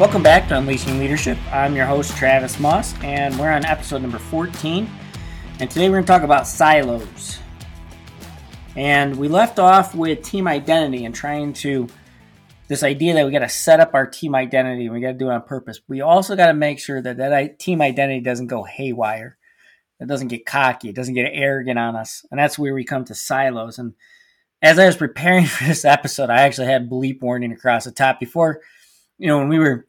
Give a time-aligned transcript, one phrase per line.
[0.00, 1.36] Welcome back to Unleashing Leadership.
[1.52, 4.88] I'm your host, Travis Maus, and we're on episode number 14.
[5.58, 7.38] And today we're going to talk about silos.
[8.76, 11.86] And we left off with team identity and trying to,
[12.66, 15.18] this idea that we got to set up our team identity and we got to
[15.18, 15.82] do it on purpose.
[15.86, 19.36] We also got to make sure that that team identity doesn't go haywire.
[20.00, 20.88] It doesn't get cocky.
[20.88, 22.24] It doesn't get arrogant on us.
[22.30, 23.78] And that's where we come to silos.
[23.78, 23.92] And
[24.62, 28.18] as I was preparing for this episode, I actually had bleep warning across the top
[28.18, 28.62] before,
[29.18, 29.86] you know, when we were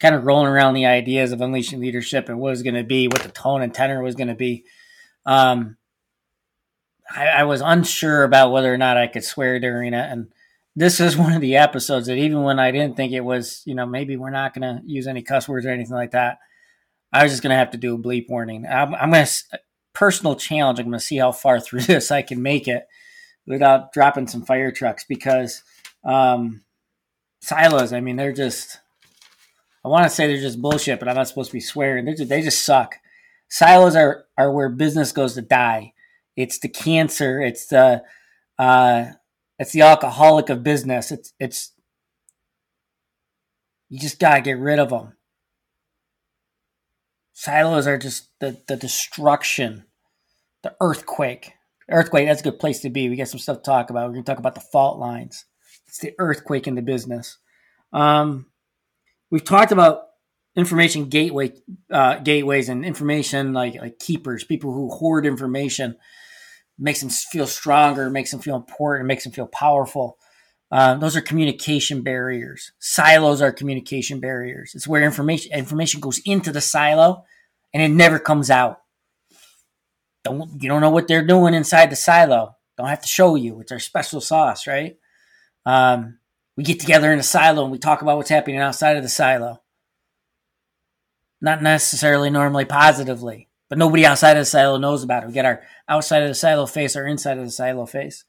[0.00, 2.84] kind of rolling around the ideas of unleashing leadership and what it was going to
[2.84, 4.64] be, what the tone and tenor was going to be.
[5.26, 5.76] Um,
[7.10, 10.28] I, I, was unsure about whether or not I could swear during it, and
[10.76, 13.74] this is one of the episodes that even when I didn't think it was, you
[13.74, 16.38] know, maybe we're not going to use any cuss words or anything like that,
[17.12, 18.66] I was just going to have to do a bleep warning.
[18.66, 19.60] I'm, I'm going to
[19.94, 20.78] personal challenge.
[20.78, 22.86] I'm going to see how far through this I can make it
[23.46, 25.62] without dropping some fire trucks because
[26.04, 26.62] um,
[27.40, 27.92] silos.
[27.92, 28.78] I mean, they're just
[29.88, 32.04] I want to say they're just bullshit, but I'm not supposed to be swearing.
[32.04, 32.96] They just, they just suck.
[33.48, 35.94] Silos are are where business goes to die.
[36.36, 37.40] It's the cancer.
[37.40, 38.02] It's the
[38.58, 39.06] uh,
[39.58, 41.10] it's the alcoholic of business.
[41.10, 41.72] It's it's
[43.88, 45.14] you just gotta get rid of them.
[47.32, 49.84] Silos are just the the destruction,
[50.62, 51.52] the earthquake.
[51.90, 52.28] Earthquake.
[52.28, 53.08] That's a good place to be.
[53.08, 54.08] We got some stuff to talk about.
[54.08, 55.46] We're gonna talk about the fault lines.
[55.86, 57.38] It's the earthquake in the business.
[57.94, 58.44] Um,
[59.30, 60.02] we've talked about
[60.56, 61.52] information gateway
[61.92, 65.96] uh, gateways and information like like keepers, people who hoard information,
[66.78, 70.18] makes them feel stronger, makes them feel important, makes them feel powerful.
[70.70, 72.72] Uh, those are communication barriers.
[72.78, 74.72] Silos are communication barriers.
[74.74, 77.24] It's where information information goes into the silo
[77.72, 78.80] and it never comes out.
[80.24, 82.56] Don't you don't know what they're doing inside the silo?
[82.76, 83.60] Don't have to show you.
[83.60, 84.96] It's our special sauce, right?
[85.64, 86.18] Um,
[86.58, 89.08] we get together in a silo and we talk about what's happening outside of the
[89.08, 89.62] silo.
[91.40, 95.28] Not necessarily normally positively, but nobody outside of the silo knows about it.
[95.28, 98.24] We get our outside of the silo face, our inside of the silo face.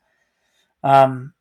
[0.84, 1.34] Um,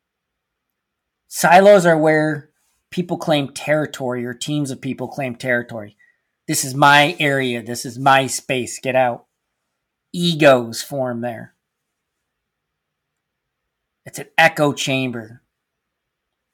[1.27, 2.49] silos are where
[2.89, 5.95] people claim territory or teams of people claim territory.
[6.47, 7.61] This is my area.
[7.61, 8.79] This is my space.
[8.79, 9.27] Get out.
[10.11, 11.53] Egos form there.
[14.07, 15.43] It's an echo chamber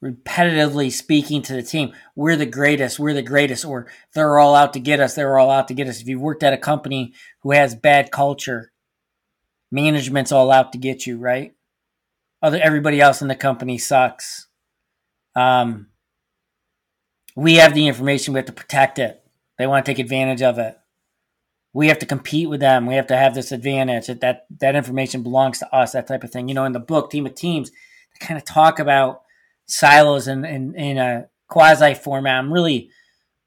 [0.04, 4.74] repetitively speaking to the team, we're the greatest, we're the greatest, or they're all out
[4.74, 6.02] to get us, they're all out to get us.
[6.02, 8.72] If you've worked at a company who has bad culture,
[9.72, 11.54] management's all out to get you, right?
[12.42, 14.48] Other everybody else in the company sucks.
[15.36, 15.88] Um,
[17.36, 19.22] we have the information, we have to protect it.
[19.58, 20.78] They want to take advantage of it.
[21.74, 22.86] We have to compete with them.
[22.86, 24.08] We have to have this advantage.
[24.08, 25.92] That that, that information belongs to us.
[25.92, 26.48] That type of thing.
[26.48, 29.24] You know, in the book, Team of Teams, they kind of talk about
[29.66, 32.38] silos in, in, in a quasi format.
[32.38, 32.90] I'm really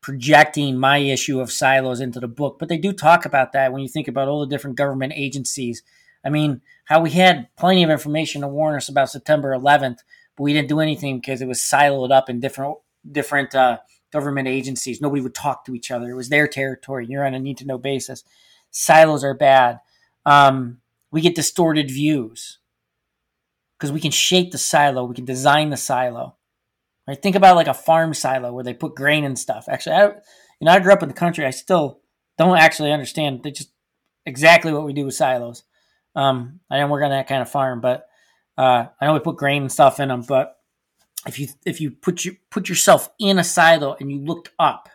[0.01, 3.83] projecting my issue of silos into the book, but they do talk about that when
[3.83, 5.83] you think about all the different government agencies.
[6.25, 9.99] I mean, how we had plenty of information to warn us about September 11th,
[10.37, 12.79] but we didn't do anything because it was siloed up in different
[13.11, 13.79] different uh,
[14.13, 15.01] government agencies.
[15.01, 16.11] Nobody would talk to each other.
[16.11, 17.07] It was their territory.
[17.09, 18.25] You're on a need to know basis.
[18.71, 19.81] Silos are bad.
[20.27, 20.79] Um,
[21.11, 22.59] we get distorted views
[23.79, 26.37] because we can shape the silo, we can design the silo.
[27.07, 27.21] Right?
[27.21, 29.67] Think about like a farm silo where they put grain and stuff.
[29.69, 31.47] Actually, I, you know, I grew up in the country.
[31.47, 32.01] I still
[32.37, 33.71] don't actually understand they just
[34.27, 35.63] exactly what we do with silos.
[36.15, 38.09] Um, I didn't work on that kind of farm, but
[38.59, 40.23] uh, I know we put grain and stuff in them.
[40.23, 40.57] But
[41.27, 44.89] if you if you put you put yourself in a silo and you looked up,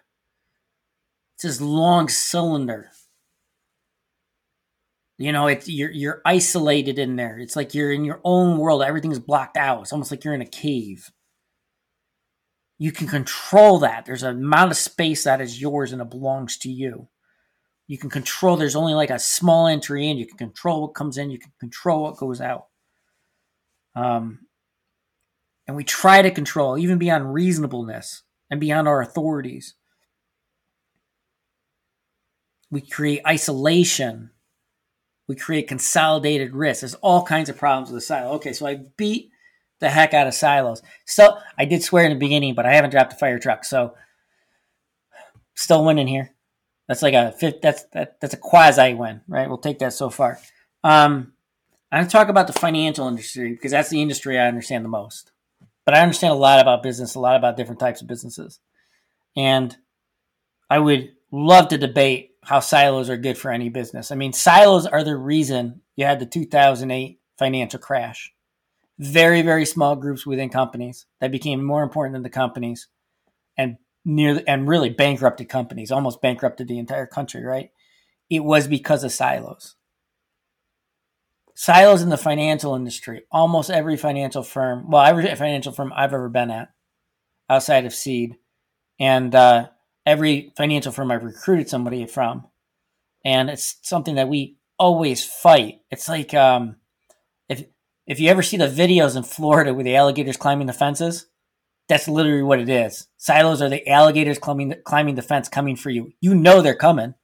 [1.36, 2.92] it's this long cylinder
[5.18, 7.38] you know, it's you're you're isolated in there.
[7.38, 8.82] It's like you're in your own world.
[8.82, 9.82] Everything's blocked out.
[9.82, 11.12] It's almost like you're in a cave.
[12.80, 14.06] You can control that.
[14.06, 17.08] There's an amount of space that is yours and it belongs to you.
[17.88, 18.58] You can control.
[18.58, 20.18] There's only like a small entry in.
[20.18, 21.30] You can control what comes in.
[21.30, 22.68] You can control what goes out.
[23.96, 24.40] Um,
[25.68, 29.76] and we try to control even beyond reasonableness and beyond our authorities.
[32.72, 34.32] We create isolation
[35.28, 36.82] we create consolidated risk.
[36.82, 38.34] There's all kinds of problems with the silo.
[38.34, 39.32] Okay, so I beat
[39.80, 40.82] the heck out of silos.
[41.06, 43.96] Still, I did swear in the beginning, but I haven't dropped a fire truck, so
[45.56, 46.32] still winning here.
[46.88, 47.34] That's like a.
[47.62, 49.48] That's that, that's a quasi win, right?
[49.48, 50.40] We'll take that so far.
[50.84, 51.34] Um,
[51.92, 54.90] I'm going to talk about the financial industry because that's the industry I understand the
[54.90, 55.32] most.
[55.86, 58.60] But I understand a lot about business, a lot about different types of businesses,
[59.36, 59.76] and
[60.70, 64.12] I would love to debate how silos are good for any business.
[64.12, 68.32] I mean, silos are the reason you had the 2008 financial crash.
[69.00, 72.88] Very, very small groups within companies that became more important than the companies
[73.58, 77.72] and near and really bankrupted companies, almost bankrupted the entire country, right?
[78.30, 79.76] It was because of silos.
[81.56, 83.24] Silos in the financial industry.
[83.32, 86.70] Almost every financial firm, well, every financial firm I've ever been at,
[87.50, 88.38] outside of Seed,
[89.00, 89.70] and uh,
[90.06, 92.48] every financial firm I've recruited somebody from,
[93.24, 95.80] and it's something that we always fight.
[95.92, 96.78] It's like um,
[97.50, 97.66] if
[98.06, 101.28] if you ever see the videos in Florida with the alligators climbing the fences,
[101.88, 103.08] that's literally what it is.
[103.18, 106.12] Silos are the alligators climbing climbing the fence coming for you.
[106.22, 107.16] You know they're coming,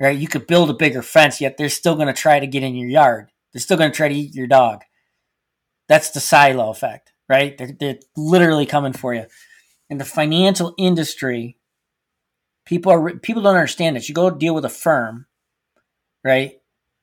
[0.00, 0.18] right?
[0.18, 2.74] You could build a bigger fence, yet they're still going to try to get in
[2.74, 3.30] your yard.
[3.52, 4.82] They're still going to try to eat your dog.
[5.88, 7.56] That's the silo effect, right?
[7.56, 9.26] They're, they're literally coming for you.
[9.88, 11.58] In the financial industry,
[12.66, 14.08] people are people don't understand this.
[14.08, 15.26] You go deal with a firm,
[16.22, 16.60] right?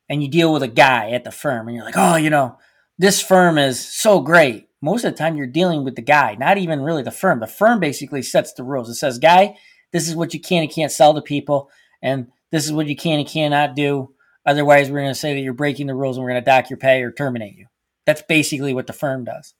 [0.07, 2.59] And you deal with a guy at the firm, and you're like, oh, you know,
[2.99, 6.57] this firm is so great most of the time you're dealing with the guy, not
[6.57, 7.39] even really the firm.
[7.39, 8.89] The firm basically sets the rules.
[8.89, 9.55] It says, guy,
[9.93, 11.71] this is what you can and can't sell to people,
[12.01, 14.13] and this is what you can and cannot do.
[14.45, 16.69] Otherwise, we're going to say that you're breaking the rules and we're going to dock
[16.69, 17.67] your pay or terminate you.
[18.05, 19.53] That's basically what the firm does.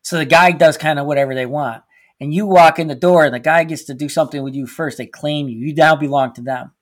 [0.00, 1.82] So the guy does kind of whatever they want.
[2.20, 4.66] And you walk in the door and the guy gets to do something with you
[4.66, 4.98] first.
[4.98, 5.58] They claim you.
[5.58, 6.72] You now belong to them.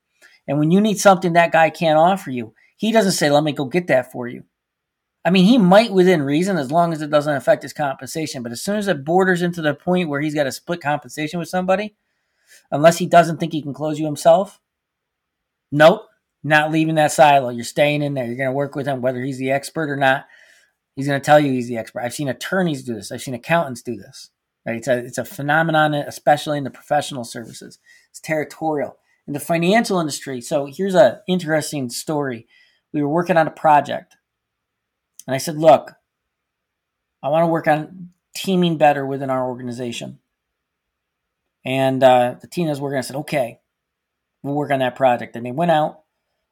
[0.46, 3.52] And when you need something that guy can't offer you, he doesn't say, let me
[3.52, 4.44] go get that for you.
[5.24, 8.42] I mean, he might within reason as long as it doesn't affect his compensation.
[8.42, 11.38] But as soon as it borders into the point where he's got to split compensation
[11.38, 11.94] with somebody,
[12.70, 14.60] unless he doesn't think he can close you himself,
[15.70, 16.06] nope,
[16.42, 17.50] not leaving that silo.
[17.50, 18.24] You're staying in there.
[18.24, 20.24] You're going to work with him, whether he's the expert or not.
[20.96, 22.00] He's going to tell you he's the expert.
[22.00, 23.12] I've seen attorneys do this.
[23.12, 24.30] I've seen accountants do this.
[24.76, 27.78] It's a it's a phenomenon, especially in the professional services.
[28.10, 28.96] It's territorial
[29.26, 30.40] in the financial industry.
[30.40, 32.46] So here's an interesting story.
[32.92, 34.16] We were working on a project
[35.26, 35.92] and I said, look,
[37.22, 40.18] I want to work on teaming better within our organization.
[41.64, 42.98] And uh, the team was working.
[42.98, 43.60] I said, okay,
[44.42, 45.36] we'll work on that project.
[45.36, 46.00] And they went out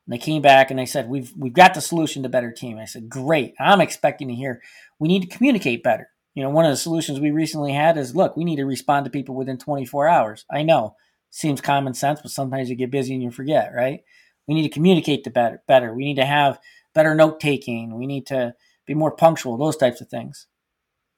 [0.06, 2.78] and they came back and they said, we've we've got the solution to better team.
[2.78, 3.54] I said, great.
[3.58, 4.62] I'm expecting to hear
[4.98, 6.10] we need to communicate better.
[6.34, 9.04] You know, one of the solutions we recently had is, look, we need to respond
[9.04, 10.44] to people within 24 hours.
[10.50, 10.94] I know,
[11.30, 14.00] seems common sense, but sometimes you get busy and you forget, right?
[14.46, 15.62] We need to communicate the better.
[15.66, 15.94] Better.
[15.94, 16.58] We need to have
[16.94, 17.96] better note taking.
[17.98, 18.54] We need to
[18.86, 20.46] be more punctual, those types of things.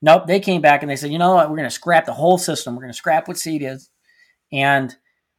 [0.03, 2.15] Nope, they came back and they said, you know what, we're going to scrap the
[2.15, 2.75] whole system.
[2.75, 3.91] We're going to scrap what seed is,
[4.51, 4.95] and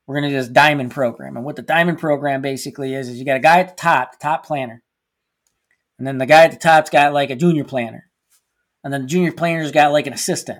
[0.05, 1.35] we're going to do this diamond program.
[1.35, 4.11] And what the diamond program basically is, is you got a guy at the top,
[4.11, 4.83] the top planner,
[5.97, 8.09] and then the guy at the top's got like a junior planner,
[8.83, 10.59] and then the junior planner's got like an assistant,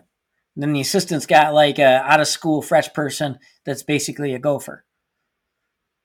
[0.56, 4.40] and then the assistant's got like a out of school fresh person that's basically a
[4.40, 4.86] gopher,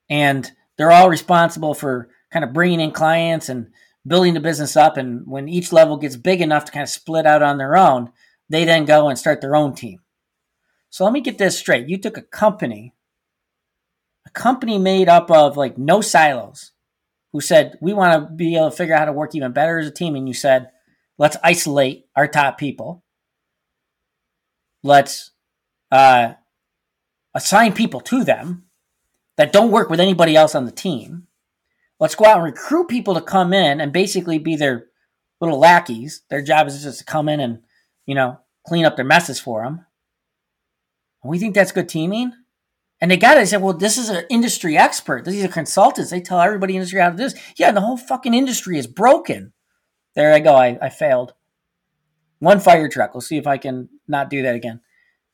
[0.08, 3.68] and they're all responsible for kind of bringing in clients and
[4.06, 4.96] building the business up.
[4.96, 8.12] And when each level gets big enough to kind of split out on their own,
[8.48, 10.00] they then go and start their own team.
[10.90, 11.88] So let me get this straight.
[11.88, 12.94] You took a company,
[14.26, 16.72] a company made up of like no silos,
[17.32, 19.78] who said, We want to be able to figure out how to work even better
[19.78, 20.14] as a team.
[20.14, 20.70] And you said,
[21.18, 23.02] Let's isolate our top people.
[24.82, 25.32] Let's
[25.90, 26.34] uh,
[27.34, 28.66] assign people to them
[29.36, 31.26] that don't work with anybody else on the team.
[31.98, 34.86] Let's go out and recruit people to come in and basically be their
[35.40, 36.22] little lackeys.
[36.28, 37.60] Their job is just to come in and,
[38.04, 39.86] you know, clean up their messes for them.
[41.24, 42.32] We think that's good teaming.
[43.00, 43.40] And they got it.
[43.40, 45.24] They said, well, this is an industry expert.
[45.24, 46.10] These are consultants.
[46.10, 47.34] They tell everybody in the industry how to do this.
[47.56, 49.52] Yeah, the whole fucking industry is broken.
[50.16, 50.54] There I go.
[50.56, 51.34] I, I failed.
[52.38, 53.14] One fire truck.
[53.14, 54.80] We'll see if I can not do that again.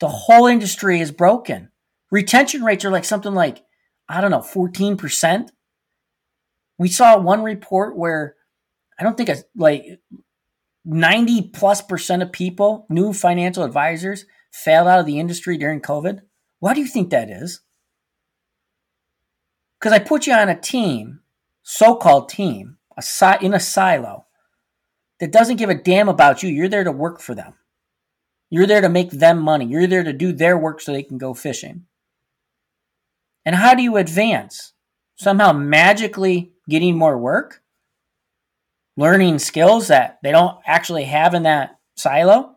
[0.00, 1.70] The whole industry is broken.
[2.10, 3.64] Retention rates are like something like,
[4.08, 5.48] I don't know, 14%.
[6.78, 8.34] We saw one report where
[8.98, 10.00] I don't think a, like
[10.84, 16.22] 90 plus percent of people, new financial advisors, failed out of the industry during COVID.
[16.58, 17.60] Why do you think that is?
[19.78, 21.20] Because I put you on a team,
[21.62, 22.78] so called team,
[23.40, 24.26] in a silo
[25.22, 26.48] that doesn't give a damn about you.
[26.48, 27.54] You're there to work for them.
[28.50, 29.64] You're there to make them money.
[29.64, 31.86] You're there to do their work so they can go fishing.
[33.44, 34.72] And how do you advance?
[35.14, 37.62] Somehow magically getting more work,
[38.96, 42.56] learning skills that they don't actually have in that silo.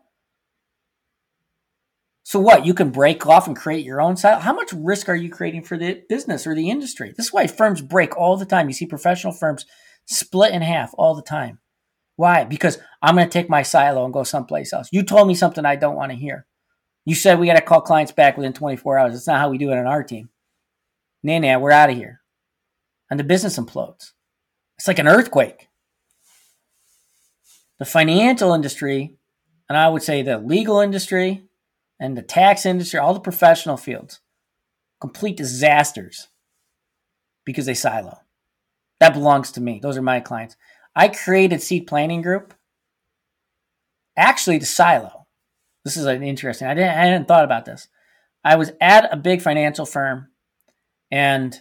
[2.24, 2.66] So what?
[2.66, 4.40] You can break off and create your own silo.
[4.40, 7.14] How much risk are you creating for the business or the industry?
[7.16, 8.66] This is why firms break all the time.
[8.66, 9.66] You see professional firms
[10.06, 11.60] split in half all the time.
[12.16, 12.44] Why?
[12.44, 14.88] Because I'm going to take my silo and go someplace else.
[14.90, 16.46] You told me something I don't want to hear.
[17.04, 19.12] You said we got to call clients back within 24 hours.
[19.12, 20.30] That's not how we do it on our team.
[21.22, 22.20] Nah, nah, we're out of here
[23.10, 24.12] and the business implodes.
[24.78, 25.68] It's like an earthquake.
[27.78, 29.16] The financial industry,
[29.68, 31.44] and I would say the legal industry
[32.00, 34.20] and the tax industry, all the professional fields,
[35.00, 36.28] complete disasters
[37.44, 38.20] because they silo.
[38.98, 39.78] That belongs to me.
[39.82, 40.56] Those are my clients.
[40.96, 42.54] I created Seed Planning Group
[44.16, 45.26] actually to silo.
[45.84, 46.66] This is an interesting.
[46.66, 46.88] I didn't.
[46.88, 47.88] I hadn't thought about this.
[48.42, 50.28] I was at a big financial firm,
[51.10, 51.60] and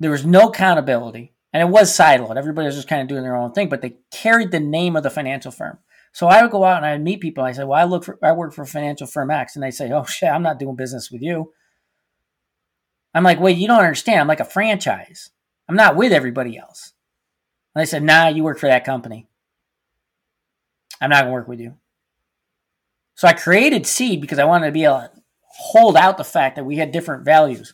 [0.00, 2.36] there was no accountability, and it was siloed.
[2.36, 5.02] Everybody was just kind of doing their own thing, but they carried the name of
[5.02, 5.78] the financial firm.
[6.12, 7.44] So I would go out and I would meet people.
[7.44, 8.18] And I said, "Well, I look for.
[8.22, 11.10] I work for financial firm X," and they say, "Oh shit, I'm not doing business
[11.12, 11.52] with you."
[13.14, 14.20] I'm like, "Wait, you don't understand.
[14.20, 15.30] I'm like a franchise.
[15.68, 16.92] I'm not with everybody else."
[17.80, 19.26] And they said, "Nah, you work for that company."
[21.00, 21.76] I'm not going to work with you.
[23.14, 25.10] So I created Seed because I wanted to be able to
[25.40, 27.72] hold out the fact that we had different values.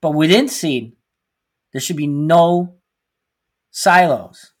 [0.00, 0.92] But within Seed,
[1.72, 2.76] there should be no
[3.72, 4.52] silos.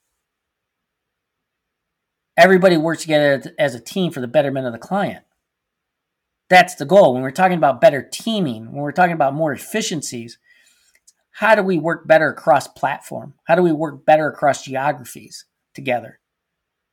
[2.36, 5.24] Everybody works together as a team for the betterment of the client.
[6.48, 7.14] That's the goal.
[7.14, 10.40] When we're talking about better teaming, when we're talking about more efficiencies,
[11.32, 13.34] how do we work better across platform?
[13.44, 16.18] How do we work better across geographies together?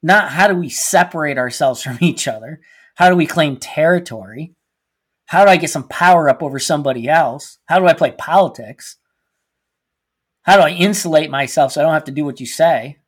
[0.04, 2.62] Not how do we separate ourselves from each other?
[2.96, 4.54] How do we claim territory?
[5.28, 7.60] How do I get some power up over somebody else?
[7.66, 8.98] How do I play politics?
[10.44, 13.00] How do I insulate myself so I don't have to do what you say?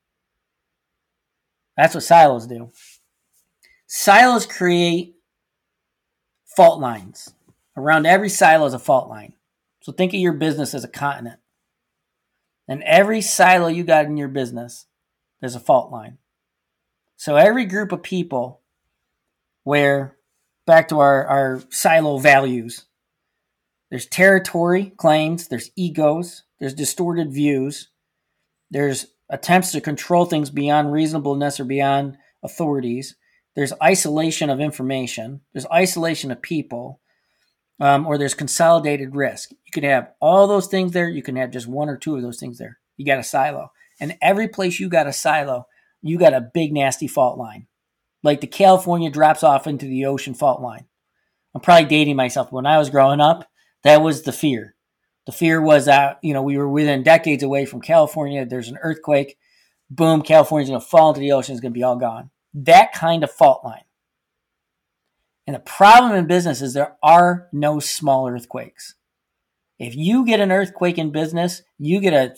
[1.77, 2.71] That's what silos do.
[3.87, 5.15] Silos create
[6.57, 7.33] fault lines.
[7.77, 9.33] Around every silo is a fault line.
[9.89, 11.39] So think of your business as a continent.
[12.67, 14.85] And every silo you got in your business,
[15.39, 16.19] there's a fault line.
[17.17, 18.61] So every group of people
[19.63, 20.15] where
[20.67, 22.85] back to our, our silo values,
[23.89, 27.89] there's territory claims, there's egos, there's distorted views,
[28.69, 33.15] there's attempts to control things beyond reasonableness or beyond authorities,
[33.55, 37.01] there's isolation of information, there's isolation of people,
[37.79, 39.51] um, or there's consolidated risk.
[39.51, 42.21] You can have all those things there, you can have just one or two of
[42.21, 42.79] those things there.
[42.97, 43.71] You got a silo.
[43.99, 45.67] And every place you got a silo,
[46.01, 47.67] you got a big nasty fault line.
[48.23, 50.85] Like the California drops off into the ocean fault line.
[51.55, 52.51] I'm probably dating myself.
[52.51, 53.49] When I was growing up,
[53.83, 54.75] that was the fear.
[55.25, 58.45] The fear was that, you know, we were within decades away from California.
[58.45, 59.37] There's an earthquake.
[59.89, 61.53] Boom, California's going to fall into the ocean.
[61.53, 62.29] It's going to be all gone.
[62.53, 63.83] That kind of fault line.
[65.49, 68.93] And the problem in business is there are no small earthquakes.
[69.79, 72.35] If you get an earthquake in business, you get a,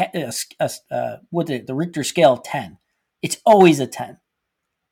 [0.00, 2.78] a, a, a uh, what the, the Richter scale 10
[3.22, 4.18] it's always a 10.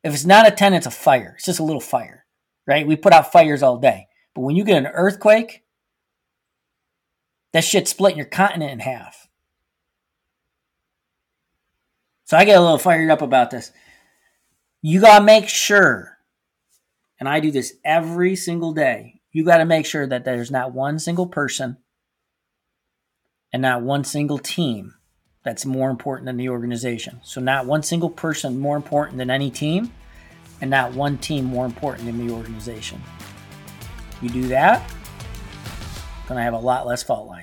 [0.05, 1.35] If it's not a 10, it's a fire.
[1.35, 2.27] It's just a little fire,
[2.65, 2.87] right?
[2.87, 4.07] We put out fires all day.
[4.37, 5.65] But when you get an earthquake,
[7.53, 9.27] that shit's splitting your continent in half.
[12.23, 13.73] So I get a little fired up about this.
[14.81, 16.18] You got to make sure,
[17.19, 20.73] and I do this every single day, you got to make sure that there's not
[20.73, 21.79] one single person
[23.53, 24.95] and not one single team
[25.45, 27.21] that's more important than the organization.
[27.23, 29.93] So, not one single person more important than any team,
[30.61, 33.01] and not one team more important than the organization.
[34.21, 34.89] You do that,
[36.27, 37.38] going to have a lot less fault lines.